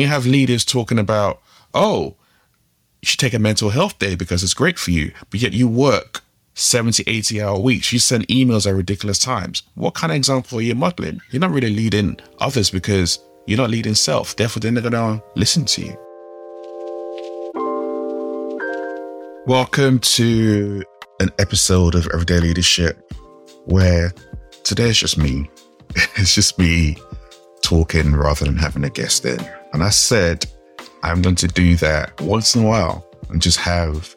[0.00, 1.42] When you have leaders talking about,
[1.74, 2.16] oh,
[3.02, 5.68] you should take a mental health day because it's great for you, but yet you
[5.68, 6.22] work
[6.54, 7.92] 70, 80 hour weeks.
[7.92, 9.62] You send emails at ridiculous times.
[9.74, 11.20] What kind of example are you modeling?
[11.30, 14.36] You're not really leading others because you're not leading self.
[14.36, 15.94] Therefore, they're not going to listen to you.
[19.46, 20.82] Welcome to
[21.20, 23.12] an episode of Everyday Leadership
[23.66, 24.14] where
[24.64, 25.50] today it's just me.
[26.16, 26.96] It's just me
[27.62, 29.59] talking rather than having a guest in.
[29.72, 30.46] And I said,
[31.02, 34.14] I'm going to do that once in a while and just have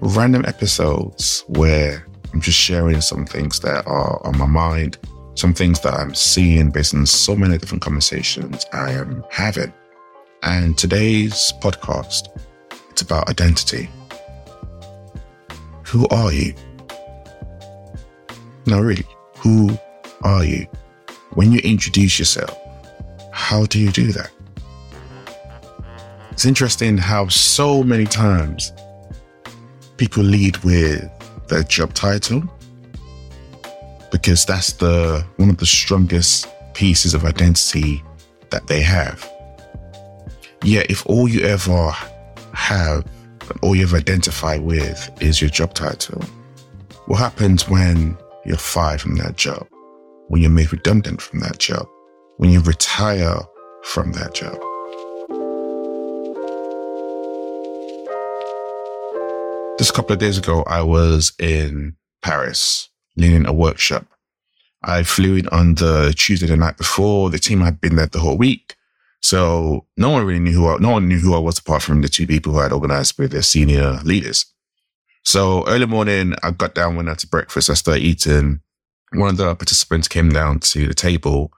[0.00, 4.98] random episodes where I'm just sharing some things that are on my mind,
[5.34, 9.72] some things that I'm seeing based on so many different conversations I am having.
[10.42, 12.28] And today's podcast,
[12.90, 13.88] it's about identity.
[15.86, 16.54] Who are you?
[18.66, 19.04] No, really,
[19.38, 19.78] who
[20.22, 20.66] are you?
[21.34, 22.58] When you introduce yourself,
[23.32, 24.30] how do you do that?
[26.38, 28.72] It's interesting how so many times
[29.96, 31.02] people lead with
[31.48, 32.44] their job title
[34.12, 38.04] because that's the one of the strongest pieces of identity
[38.50, 39.28] that they have.
[40.62, 41.90] Yet if all you ever
[42.54, 43.04] have
[43.40, 46.22] and all you ever identify with is your job title.
[47.06, 49.66] What happens when you're fired from that job?
[50.28, 51.88] When you're made redundant from that job?
[52.36, 53.40] When you retire
[53.82, 54.56] from that job?
[59.78, 64.06] Just a couple of days ago, I was in Paris leading a workshop.
[64.82, 67.30] I flew in on the Tuesday the night before.
[67.30, 68.74] The team had been there the whole week.
[69.22, 72.02] So no one really knew who I, no one knew who I was apart from
[72.02, 74.46] the two people who had organized with their senior leaders.
[75.24, 77.70] So early morning, I got down, went out to breakfast.
[77.70, 78.60] I started eating.
[79.12, 81.52] One of the participants came down to the table.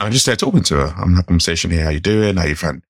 [0.00, 0.94] I'm just started talking to her.
[0.96, 1.84] I'm having a conversation here.
[1.84, 2.36] How you doing?
[2.36, 2.82] How you feeling?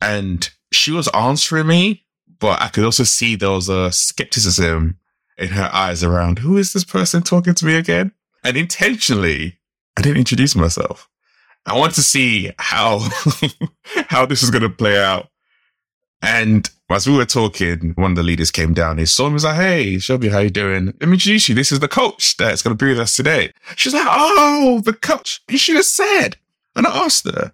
[0.00, 2.04] And she was answering me,
[2.40, 4.98] but I could also see there was a skepticism
[5.38, 8.12] in her eyes around who is this person talking to me again?
[8.42, 9.58] And intentionally,
[9.96, 11.08] I didn't introduce myself.
[11.66, 13.06] I want to see how
[14.08, 15.28] how this is going to play out.
[16.22, 18.98] And as we were talking, one of the leaders came down.
[18.98, 19.34] He saw me.
[19.34, 20.86] Was like, "Hey, Shelby, how you doing?
[20.86, 21.54] Let me introduce you.
[21.54, 24.92] This is the coach that's going to be with us today." She's like, "Oh, the
[24.92, 26.36] coach." You should have said.
[26.74, 27.52] And I asked her,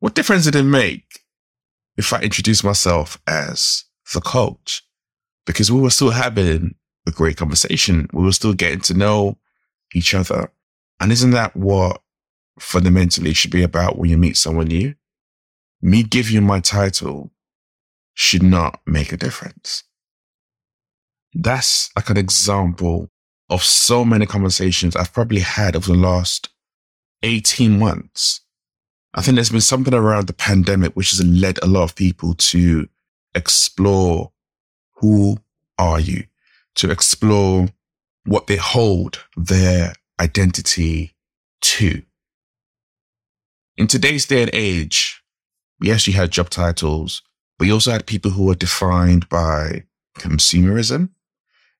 [0.00, 1.24] "What difference did it make
[1.96, 4.82] if I introduced myself as the coach?"
[5.46, 6.74] Because we were still having
[7.06, 8.08] a great conversation.
[8.12, 9.38] We were still getting to know
[9.94, 10.52] each other.
[11.00, 12.02] And isn't that what
[12.60, 14.94] fundamentally should be about when you meet someone new.
[15.80, 17.30] Me giving you my title
[18.14, 19.84] should not make a difference.
[21.34, 23.10] That's like an example
[23.48, 26.48] of so many conversations I've probably had over the last
[27.22, 28.40] 18 months.
[29.14, 32.34] I think there's been something around the pandemic which has led a lot of people
[32.34, 32.88] to
[33.38, 34.32] explore
[34.96, 35.38] who
[35.78, 36.24] are you,
[36.74, 37.68] to explore
[38.26, 41.14] what they hold their identity
[41.62, 42.02] to.
[43.76, 45.22] In today's day and age,
[45.80, 47.22] yes, you had job titles,
[47.58, 49.84] but you also had people who were defined by
[50.18, 51.10] consumerism.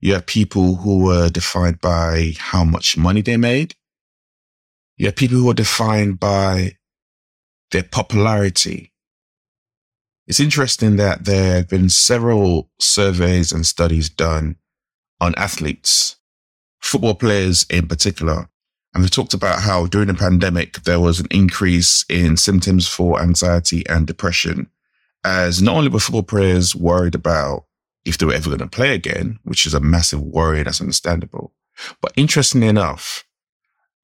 [0.00, 3.74] You had people who were defined by how much money they made.
[4.96, 6.76] You had people who were defined by
[7.72, 8.92] their popularity.
[10.28, 14.56] It's interesting that there have been several surveys and studies done
[15.22, 16.16] on athletes,
[16.80, 18.50] football players in particular,
[18.92, 23.22] and we talked about how during the pandemic, there was an increase in symptoms for
[23.22, 24.68] anxiety and depression,
[25.24, 27.64] as not only were football players worried about
[28.04, 31.54] if they were ever going to play again, which is a massive worry, that's understandable.
[32.02, 33.24] But interestingly enough,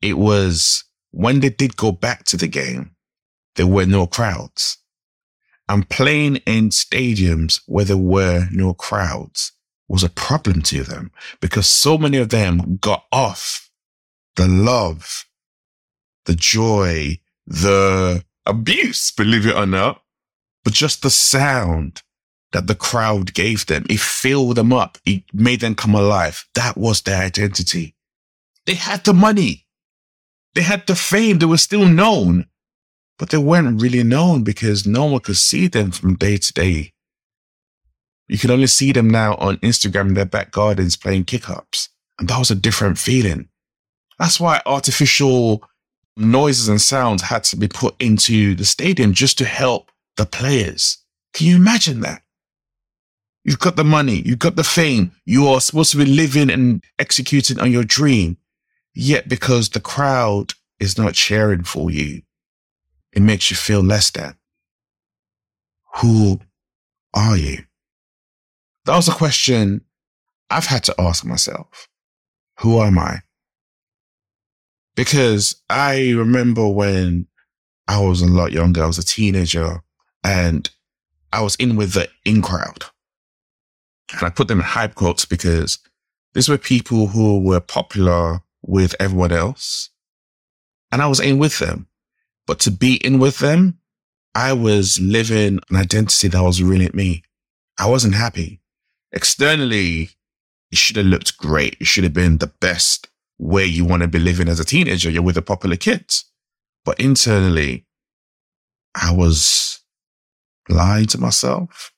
[0.01, 2.97] it was when they did go back to the game,
[3.57, 4.79] there were no crowds.
[5.69, 9.53] And playing in stadiums where there were no crowds
[9.89, 11.11] was a problem to them
[11.41, 13.71] because so many of them got off
[14.37, 15.25] the love,
[16.27, 20.03] the joy, the abuse, believe it or not,
[20.65, 22.03] but just the sound
[22.53, 23.85] that the crowd gave them.
[23.91, 24.99] It filled them up.
[25.05, 26.47] It made them come alive.
[26.55, 27.97] That was their identity.
[28.67, 29.67] They had the money.
[30.55, 31.39] They had the fame.
[31.39, 32.47] They were still known,
[33.19, 36.93] but they weren't really known because no one could see them from day to day.
[38.29, 41.91] You can only see them now on Instagram in their back gardens playing kick ups.
[42.19, 43.49] And that was a different feeling.
[44.19, 45.63] That's why artificial
[46.17, 50.99] noises and sounds had to be put into the stadium just to help the players.
[51.33, 52.23] Can you imagine that?
[53.45, 56.83] You've got the money, you've got the fame, you are supposed to be living and
[56.99, 58.39] executing on your dream.
[58.95, 62.23] Yet because the crowd is not cheering for you,
[63.15, 64.37] it makes you feel less than.
[65.99, 66.41] who
[67.15, 67.59] are you?
[68.85, 69.83] That was a question
[70.51, 71.89] I've had to ask myself.
[72.61, 73.21] Who am I?
[74.97, 77.29] Because I remember when
[77.89, 79.83] I was a lot younger, I was a teenager
[80.23, 80.69] and
[81.33, 82.85] I was in with the in crowd.
[84.13, 85.79] And I put them in hype quotes because
[86.35, 89.91] these were people who were popular with everyone else.
[90.93, 91.89] And I was in with them.
[92.47, 93.79] But to be in with them,
[94.35, 97.23] I was living an identity that was really me.
[97.79, 98.61] I wasn't happy.
[99.13, 100.11] Externally,
[100.71, 101.77] it should have looked great.
[101.81, 103.09] It should have been the best
[103.39, 105.11] way you want to be living as a teenager.
[105.11, 106.25] You're with the popular kids.
[106.85, 107.87] But internally,
[108.95, 109.81] I was
[110.69, 111.93] lying to myself.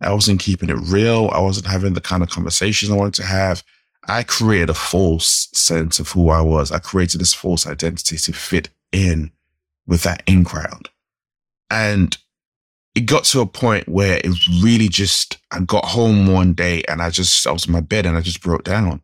[0.00, 1.30] I wasn't keeping it real.
[1.32, 3.62] I wasn't having the kind of conversations I wanted to have.
[4.08, 6.70] I created a false sense of who I was.
[6.70, 9.32] I created this false identity to fit in
[9.86, 10.88] with that in crowd.
[11.70, 12.16] And
[12.94, 17.02] it got to a point where it really just, I got home one day and
[17.02, 19.02] I just, I was in my bed and I just broke down.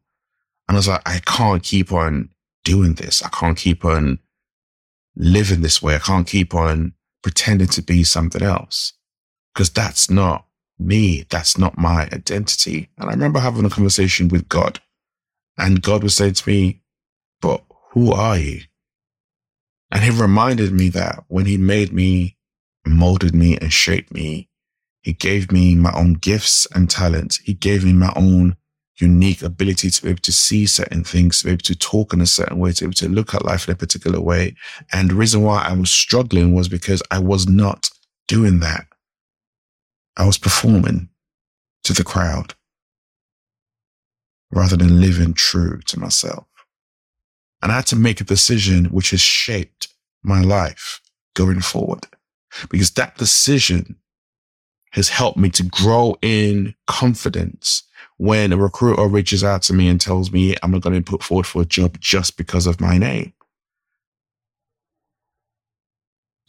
[0.69, 2.31] And I was like, I can't keep on
[2.65, 3.23] doing this.
[3.23, 4.19] I can't keep on
[5.17, 5.95] living this way.
[5.95, 8.95] I can't keep on pretending to be something else
[9.53, 10.47] because that's not
[10.79, 11.27] me.
[11.29, 12.89] That's not my identity.
[12.97, 14.81] And I remember having a conversation with God
[15.59, 16.81] and God was saying to me,
[17.41, 18.63] but who are you?
[19.93, 22.37] And he reminded me that when he made me
[22.87, 24.49] molded me and shaped me.
[25.03, 27.39] He gave me my own gifts and talents.
[27.39, 28.57] He gave me my own
[29.01, 32.21] unique ability to be able to see certain things, to be able to talk in
[32.21, 34.55] a certain way, to be able to look at life in a particular way.
[34.93, 37.91] And the reason why I was struggling was because I was not
[38.29, 38.87] doing that.
[40.17, 41.09] I was performing
[41.85, 42.55] to the crowd
[44.53, 46.47] rather than living true to myself.
[47.63, 49.89] And I had to make a decision which has shaped
[50.23, 51.01] my life
[51.35, 52.07] going forward
[52.69, 53.97] because that decision
[54.91, 57.85] has helped me to grow in confidence
[58.19, 61.05] when a recruiter reaches out to me and tells me I'm not going to be
[61.05, 63.33] put forward for a job just because of my name.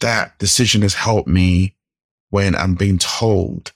[0.00, 1.76] That decision has helped me
[2.30, 3.72] when I'm being told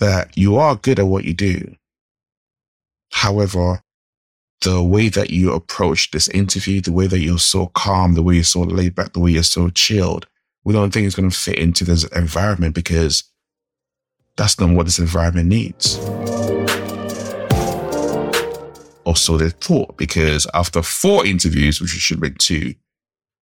[0.00, 1.76] that you are good at what you do.
[3.10, 3.82] However,
[4.66, 8.34] the way that you approach this interview, the way that you're so calm, the way
[8.34, 10.26] you're so laid back, the way you're so chilled,
[10.64, 13.22] we don't think it's going to fit into this environment because
[14.36, 15.98] that's not what this environment needs.
[19.04, 22.74] Also, they thought because after four interviews, which should have been two,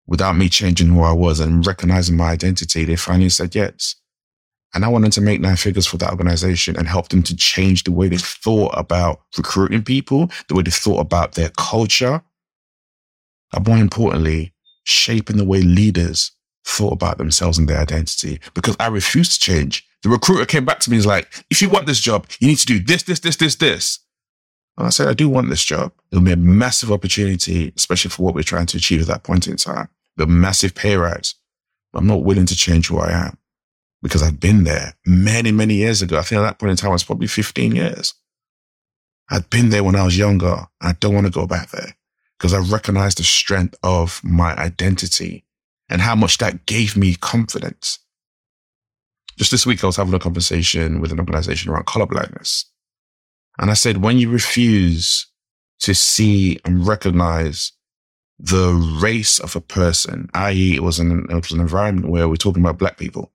[0.07, 3.95] without me changing who I was and recognizing my identity, they finally said yes.
[4.73, 7.83] And I wanted to make nine figures for that organization and help them to change
[7.83, 12.21] the way they thought about recruiting people, the way they thought about their culture.
[13.53, 14.53] And more importantly,
[14.83, 16.31] shaping the way leaders
[16.65, 19.85] thought about themselves and their identity because I refused to change.
[20.03, 22.47] The recruiter came back to me and was like, if you want this job, you
[22.47, 23.99] need to do this, this, this, this, this.
[24.77, 25.91] And I said, I do want this job.
[26.11, 29.47] It'll be a massive opportunity, especially for what we're trying to achieve at that point
[29.47, 29.89] in time.
[30.15, 31.35] The massive pay rise.
[31.93, 33.37] I'm not willing to change who I am
[34.01, 36.17] because I've been there many, many years ago.
[36.17, 38.13] I think at that point in time, I was probably 15 years.
[39.29, 40.67] I'd been there when I was younger.
[40.81, 41.95] I don't want to go back there
[42.37, 45.45] because I recognize the strength of my identity
[45.89, 47.99] and how much that gave me confidence.
[49.37, 52.65] Just this week, I was having a conversation with an organization around colorblindness.
[53.59, 55.27] And I said, when you refuse
[55.81, 57.71] to see and recognize
[58.39, 62.35] the race of a person, i.e., it was an, it was an environment where we're
[62.35, 63.31] talking about black people.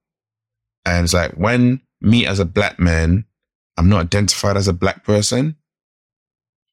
[0.87, 3.25] And it's like when me as a black man,
[3.77, 5.57] I'm not identified as a black person,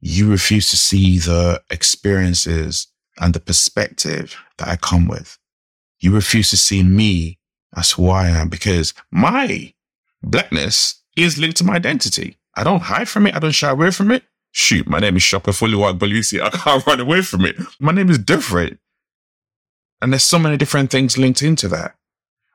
[0.00, 2.86] you refuse to see the experiences
[3.18, 5.36] and the perspective that I come with.
[5.98, 7.40] You refuse to see me
[7.76, 9.74] as who I am because my
[10.22, 12.36] blackness is linked to my identity.
[12.54, 13.34] I don't hide from it.
[13.34, 14.22] I don't shy away from it.
[14.52, 16.40] Shoot, my name is Sope Agbelusi.
[16.40, 17.56] I can't run away from it.
[17.80, 18.78] My name is different.
[20.00, 21.96] And there's so many different things linked into that.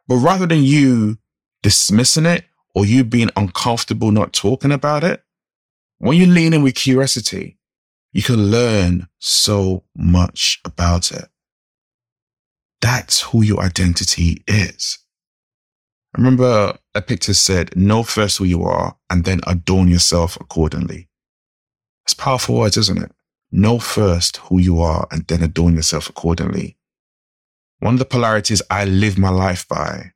[0.07, 1.17] But rather than you
[1.63, 5.23] dismissing it or you being uncomfortable not talking about it,
[5.97, 7.57] when you lean in with curiosity,
[8.11, 11.25] you can learn so much about it.
[12.81, 14.99] That's who your identity is.
[16.15, 21.09] I remember Epictetus said, know first who you are and then adorn yourself accordingly.
[22.05, 23.11] It's powerful words, isn't it?
[23.51, 26.77] Know first who you are and then adorn yourself accordingly.
[27.79, 30.13] One of the polarities I live my life by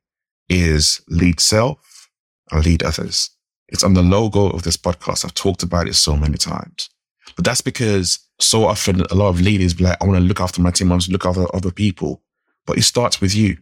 [0.48, 2.10] is lead self
[2.50, 3.30] and lead others.
[3.68, 5.24] It's on the logo of this podcast.
[5.24, 6.90] I've talked about it so many times,
[7.36, 10.40] but that's because so often a lot of leaders be like, I want to look
[10.40, 10.88] after my team.
[10.88, 12.22] I want to look after other people
[12.66, 13.58] but it starts with you.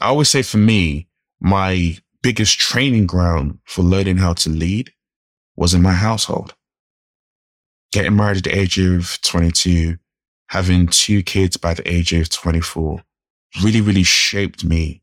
[0.00, 1.08] I always say for me,
[1.40, 4.92] my biggest training ground for learning how to lead
[5.56, 6.54] was in my household.
[7.92, 9.98] Getting married at the age of 22,
[10.48, 13.02] having two kids by the age of 24
[13.62, 15.02] really, really shaped me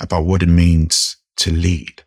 [0.00, 2.02] about what it means to lead.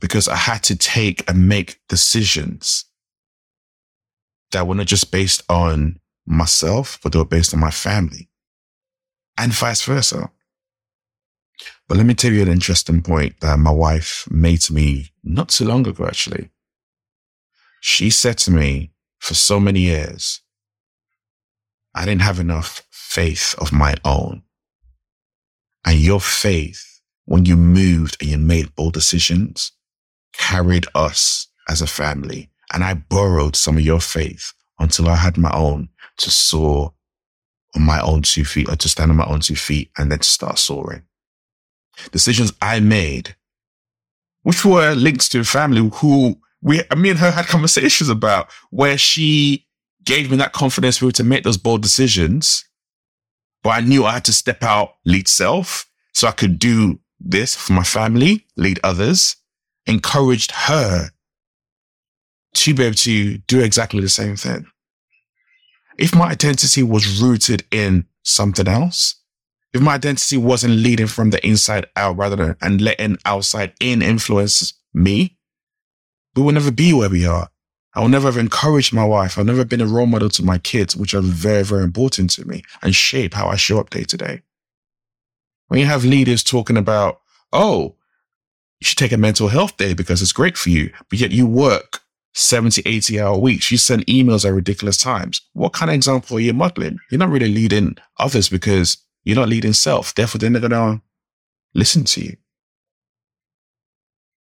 [0.00, 2.84] Because I had to take and make decisions
[4.52, 8.28] that were not just based on myself, but they were based on my family
[9.38, 10.30] and vice versa.
[11.88, 15.48] But let me tell you an interesting point that my wife made to me not
[15.48, 16.50] too long ago, actually.
[17.80, 20.40] She said to me for so many years,
[21.94, 24.42] I didn't have enough faith of my own.
[25.86, 29.72] And your faith, when you moved and you made bold decisions,
[30.32, 32.50] carried us as a family.
[32.72, 35.88] And I borrowed some of your faith until I had my own
[36.18, 36.92] to soar
[37.74, 40.18] on my own two feet or to stand on my own two feet and then
[40.18, 41.02] to start soaring
[42.12, 43.36] decisions I made,
[44.42, 48.98] which were linked to a family who we, me and her had conversations about where
[48.98, 49.66] she
[50.04, 52.64] gave me that confidence to make those bold decisions.
[53.66, 57.56] But I knew I had to step out, lead self so I could do this
[57.56, 59.34] for my family, lead others,
[59.86, 61.10] encouraged her
[62.54, 64.66] to be able to do exactly the same thing.
[65.98, 69.16] If my identity was rooted in something else,
[69.72, 74.00] if my identity wasn't leading from the inside out rather than and letting outside in
[74.00, 75.38] influence me,
[76.36, 77.50] we will never be where we are.
[77.96, 79.38] I will never have encouraged my wife.
[79.38, 82.46] I've never been a role model to my kids, which are very, very important to
[82.46, 84.42] me and shape how I show up day to day.
[85.68, 87.22] When you have leaders talking about,
[87.54, 87.96] oh,
[88.80, 91.46] you should take a mental health day because it's great for you, but yet you
[91.46, 92.00] work
[92.34, 93.72] 70, 80 hour weeks.
[93.72, 95.40] You send emails at ridiculous times.
[95.54, 96.98] What kind of example are you modeling?
[97.10, 100.14] You're not really leading others because you're not leading self.
[100.14, 101.00] Therefore, they're not going to
[101.74, 102.36] listen to you.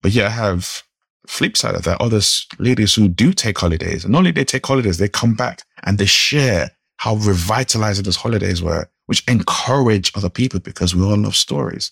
[0.02, 0.84] But yet I have
[1.28, 2.22] flip side of that, other
[2.60, 4.04] leaders who do take holidays.
[4.04, 8.16] And not only they take holidays, they come back and they share how revitalizing those
[8.16, 11.92] holidays were, which encourage other people because we all love stories.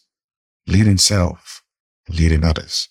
[0.67, 1.63] Leading self,
[2.09, 2.89] leading others.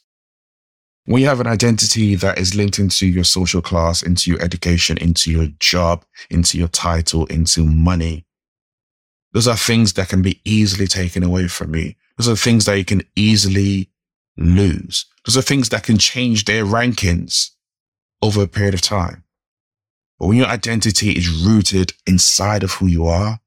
[1.07, 4.97] When you have an identity that is linked into your social class, into your education,
[4.99, 8.25] into your job, into your title, into money,
[9.33, 11.95] those are things that can be easily taken away from you.
[12.17, 13.91] Those are things that you can easily
[14.37, 15.07] lose.
[15.27, 17.51] Those are things that can change their rankings
[18.23, 19.25] over a period of time.
[20.19, 23.41] But when your identity is rooted inside of who you are,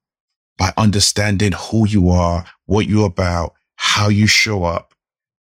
[0.58, 4.94] by understanding who you are, what you're about, how you show up,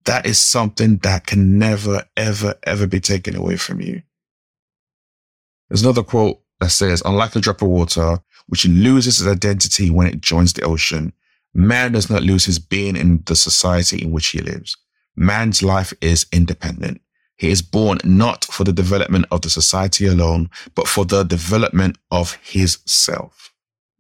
[0.05, 4.03] that is something that can never, ever, ever be taken away from you.
[5.69, 10.07] There's another quote that says, unlike a drop of water, which loses its identity when
[10.07, 11.13] it joins the ocean,
[11.53, 14.77] man does not lose his being in the society in which he lives.
[15.17, 17.01] Man's life is independent.
[17.37, 21.99] He is born not for the development of the society alone, but for the development
[22.11, 23.53] of his self.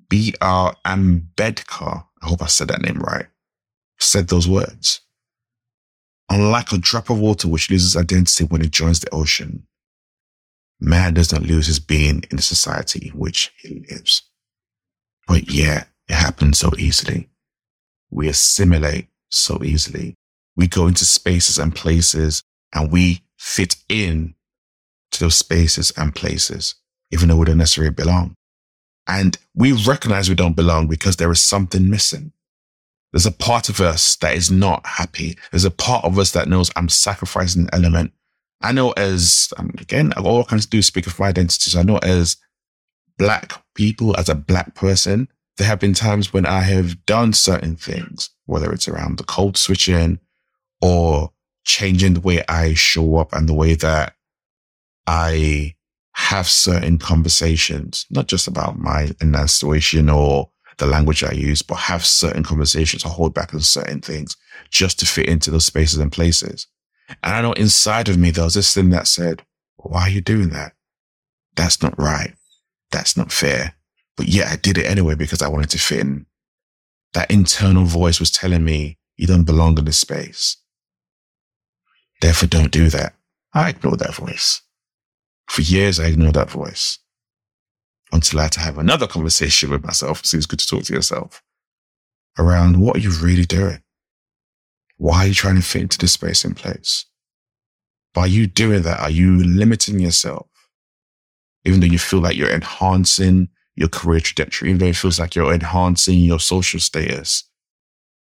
[0.08, 0.74] B.R.
[0.84, 3.26] Ambedkar, I hope I said that name right,
[3.98, 5.00] said those words.
[6.30, 9.66] Unlike a drop of water which loses identity when it joins the ocean,
[10.80, 14.22] man does not lose his being in the society in which he lives.
[15.26, 17.28] But yeah, it happens so easily.
[18.10, 20.16] We assimilate so easily.
[20.56, 22.42] We go into spaces and places
[22.74, 24.34] and we fit in
[25.12, 26.74] to those spaces and places,
[27.10, 28.34] even though we don't necessarily belong.
[29.06, 32.32] And we recognize we don't belong because there is something missing.
[33.12, 35.38] There's a part of us that is not happy.
[35.50, 38.12] There's a part of us that knows I'm sacrificing an element
[38.60, 41.76] I know as, um, again, all I can do is speak of my identities.
[41.76, 42.36] I know as
[43.18, 47.76] black people, as a black person, there have been times when I have done certain
[47.76, 50.18] things, whether it's around the code switching
[50.80, 51.32] or
[51.64, 54.14] changing the way I show up and the way that
[55.06, 55.74] I
[56.12, 62.04] have certain conversations, not just about my enunciation or the language I use, but have
[62.04, 64.36] certain conversations or hold back on certain things
[64.70, 66.66] just to fit into those spaces and places.
[67.22, 69.44] And I know inside of me, there was this thing that said,
[69.76, 70.72] why are you doing that?
[71.54, 72.34] That's not right.
[72.90, 73.74] That's not fair.
[74.16, 76.26] But yet I did it anyway because I wanted to fit in.
[77.12, 80.56] That internal voice was telling me, you don't belong in this space.
[82.20, 83.14] Therefore, don't do that.
[83.52, 84.62] I ignored that voice.
[85.48, 86.98] For years, I ignored that voice
[88.12, 90.24] until I had to have another conversation with myself.
[90.24, 91.42] So it's good to talk to yourself
[92.38, 93.82] around what are you really doing?
[94.98, 97.06] Why are you trying to fit into this space and place?
[98.14, 100.48] By you doing that, are you limiting yourself?
[101.64, 105.34] Even though you feel like you're enhancing your career trajectory, even though it feels like
[105.34, 107.44] you're enhancing your social status,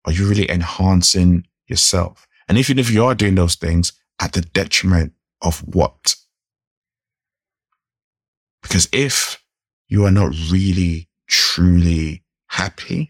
[0.05, 2.24] are you really enhancing yourself.
[2.47, 6.15] And even if you are doing those things at the detriment of what?
[8.61, 9.43] Because if
[9.87, 13.09] you are not really, truly happy,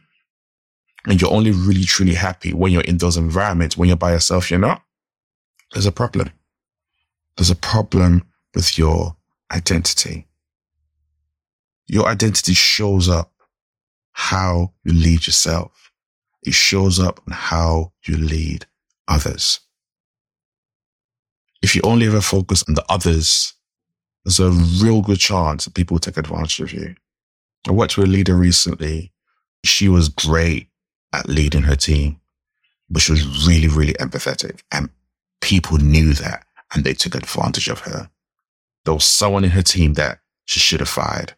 [1.08, 4.50] and you're only really, truly happy when you're in those environments, when you're by yourself,
[4.50, 4.84] you're not,
[5.74, 6.32] there's a problem.
[7.38, 8.24] There's a problem
[8.54, 9.16] with your
[9.52, 10.28] identity.
[11.88, 13.32] Your identity shows up
[14.14, 15.92] how you lead yourself.
[16.44, 18.66] It shows up on how you lead
[19.08, 19.60] others.
[21.62, 23.54] If you only ever focus on the others,
[24.24, 26.96] there's a real good chance that people will take advantage of you.
[27.68, 29.12] I worked with a leader recently.
[29.64, 30.70] She was great
[31.14, 32.20] at leading her team,
[32.90, 34.90] but she was really, really empathetic and
[35.42, 38.10] people knew that and they took advantage of her.
[38.84, 41.36] There was someone in her team that she should have fired.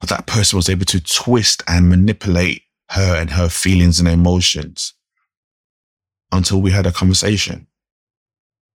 [0.00, 4.94] But that person was able to twist and manipulate her and her feelings and emotions
[6.32, 7.66] until we had a conversation.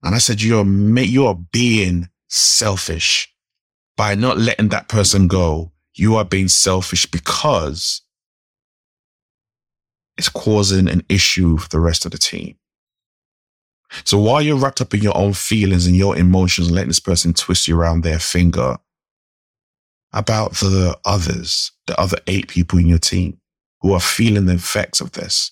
[0.04, 3.34] And I said, you're, you're being selfish
[3.98, 5.72] by not letting that person go.
[5.94, 8.02] You are being selfish because
[10.18, 12.58] it's causing an issue for the rest of the team.
[14.04, 17.00] So while you're wrapped up in your own feelings and your emotions and letting this
[17.00, 18.78] person twist you around their finger
[20.12, 23.40] about the others, the other eight people in your team
[23.82, 25.52] who are feeling the effects of this,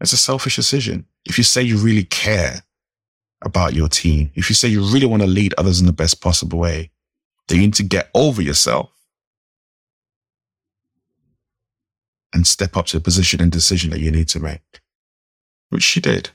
[0.00, 1.06] it's a selfish decision.
[1.26, 2.62] If you say you really care
[3.42, 6.20] about your team, if you say you really want to lead others in the best
[6.20, 6.90] possible way,
[7.48, 8.90] then you need to get over yourself
[12.32, 14.80] and step up to the position and decision that you need to make,
[15.68, 16.30] which she did.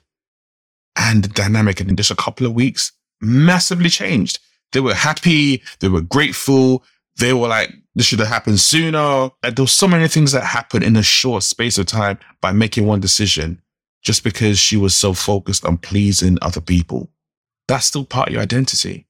[0.96, 2.92] And the dynamic in just a couple of weeks
[3.22, 4.40] massively changed.
[4.72, 5.62] They were happy.
[5.80, 6.84] They were grateful.
[7.18, 9.32] They were like, this should have happened sooner.
[9.42, 12.52] Like, there were so many things that happened in a short space of time by
[12.52, 13.62] making one decision
[14.04, 17.10] just because she was so focused on pleasing other people.
[17.68, 19.08] That's still part of your identity.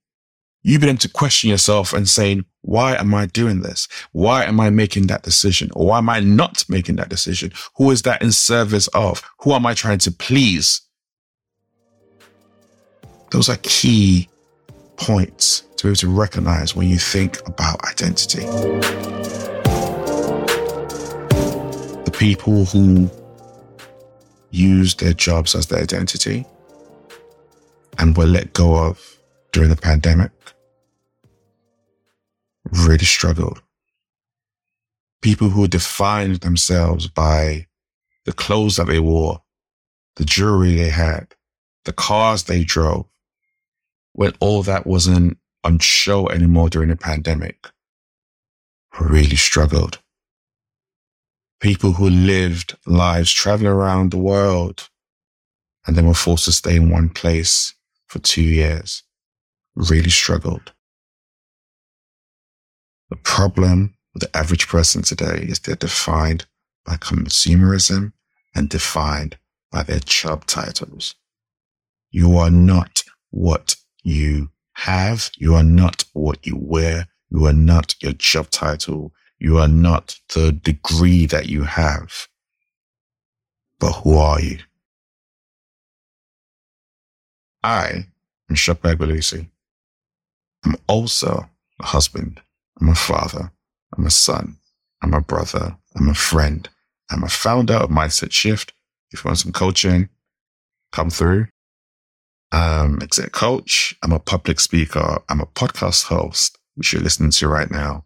[0.63, 3.88] You begin to question yourself and saying, why am I doing this?
[4.13, 5.69] Why am I making that decision?
[5.75, 7.51] Or why am I not making that decision?
[7.75, 9.21] Who is that in service of?
[9.41, 10.81] Who am I trying to please?
[13.31, 14.29] Those are key
[14.95, 18.45] points to be able to recognize when you think about identity.
[22.05, 23.09] The people who
[24.51, 26.45] use their jobs as their identity
[27.97, 29.17] and were let go of
[29.51, 30.31] during the pandemic
[32.71, 33.61] really struggled.
[35.21, 37.67] People who defined themselves by
[38.25, 39.41] the clothes that they wore,
[40.15, 41.35] the jewelry they had,
[41.85, 43.05] the cars they drove,
[44.13, 47.67] when all that wasn't on show anymore during the pandemic,
[48.99, 49.99] really struggled.
[51.60, 54.89] People who lived lives traveling around the world
[55.86, 57.73] and then were forced to stay in one place
[58.08, 59.04] for two years
[59.75, 60.71] really struggled.
[63.10, 66.45] The problem with the average person today is they're defined
[66.86, 68.13] by consumerism
[68.54, 69.38] and defined
[69.71, 71.15] by their job titles.
[72.12, 75.31] You are not what you have.
[75.38, 77.07] You are not what you wear.
[77.29, 79.13] You are not your job title.
[79.39, 82.27] You are not the degree that you have.
[83.79, 84.59] But who are you?
[87.63, 88.05] I
[88.49, 89.49] am Sope Agbelusi.
[90.63, 92.41] I'm also a husband.
[92.79, 93.51] I'm a father.
[93.97, 94.57] I'm a son.
[95.01, 95.75] I'm a brother.
[95.95, 96.69] I'm a friend.
[97.09, 98.73] I'm a founder of Mindset Shift.
[99.11, 100.09] If you want some coaching,
[100.91, 101.47] come through
[102.55, 103.93] um, exec coach.
[104.01, 105.21] I'm a public speaker.
[105.27, 108.05] I'm a podcast host, which you're listening to right now,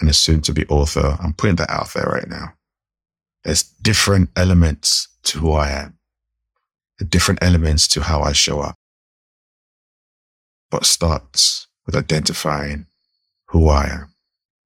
[0.00, 1.18] and a soon to be author.
[1.20, 2.54] I'm putting that out there right now.
[3.42, 5.98] There's different elements to who I am,
[7.08, 8.76] different elements to how I show up.
[10.70, 12.86] But starts with identifying
[13.48, 14.14] who I am.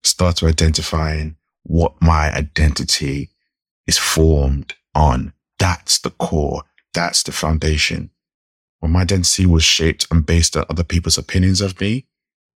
[0.02, 3.30] Starts with identifying what my identity
[3.86, 5.32] is formed on.
[5.58, 6.64] That's the core.
[6.92, 8.10] That's the foundation
[8.84, 12.04] when my identity was shaped and based on other people's opinions of me,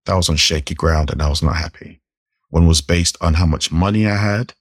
[0.04, 2.02] that was on shaky ground and I was not happy.
[2.50, 4.52] When it was based on how much money I had,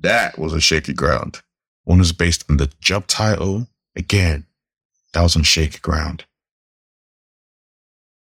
[0.00, 1.40] that was on shaky ground.
[1.84, 4.46] When it was based on the job title, again,
[5.12, 6.24] that was on shaky ground.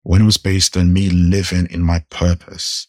[0.04, 2.88] When it was based on me living in my purpose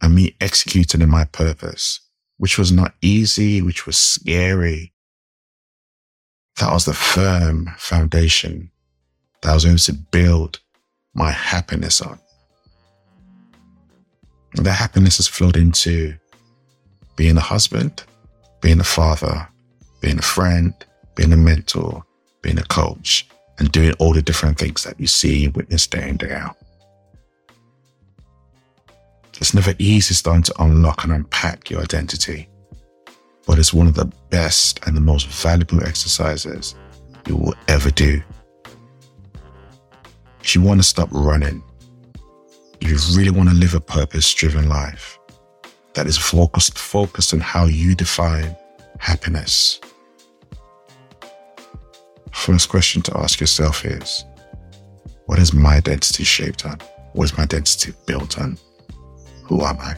[0.00, 1.98] and me executing in my purpose,
[2.36, 4.92] which was not easy, which was scary,
[6.60, 8.70] that was the firm foundation
[9.42, 10.60] that I was able to build
[11.14, 12.18] my happiness on.
[14.56, 16.14] And that happiness has flowed into
[17.16, 18.02] being a husband,
[18.60, 19.46] being a father,
[20.00, 20.72] being a friend,
[21.14, 22.04] being a mentor,
[22.42, 26.08] being a coach, and doing all the different things that you see and witness day
[26.08, 26.56] in, day out.
[29.40, 32.48] It's never easy starting to unlock and unpack your identity,
[33.46, 36.74] but it's one of the best and the most valuable exercises
[37.26, 38.20] you will ever do.
[40.48, 41.62] If you want to stop running,
[42.80, 45.18] if you really want to live a purpose driven life
[45.92, 48.56] that is focused, focused on how you define
[48.98, 49.78] happiness,
[52.32, 54.24] first question to ask yourself is
[55.26, 56.78] what is my identity shaped on?
[57.12, 58.56] What is my identity built on?
[59.44, 59.96] Who am I?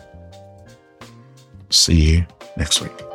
[1.69, 3.10] See you next week.